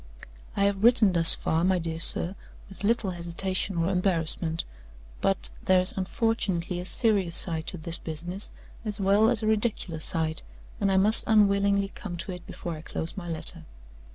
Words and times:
"I 0.57 0.63
have 0.63 0.83
written 0.83 1.13
thus 1.13 1.35
far, 1.35 1.63
my 1.63 1.77
dear 1.77 1.99
sir, 1.99 2.33
with 2.69 2.83
little 2.83 3.11
hesitation 3.11 3.77
or 3.77 3.89
embarrassment. 3.91 4.63
But 5.21 5.51
there 5.63 5.79
is 5.79 5.93
unfortunately 5.95 6.79
a 6.79 6.87
serious 6.87 7.37
side 7.37 7.67
to 7.67 7.77
this 7.77 7.99
business 7.99 8.49
as 8.83 8.99
well 8.99 9.29
as 9.29 9.43
a 9.43 9.45
ridiculous 9.45 10.03
side; 10.05 10.41
and 10.79 10.91
I 10.91 10.97
must 10.97 11.25
unwillingly 11.27 11.89
come 11.89 12.17
to 12.17 12.31
it 12.31 12.47
before 12.47 12.73
I 12.75 12.81
close 12.81 13.15
my 13.15 13.29
letter. 13.29 13.65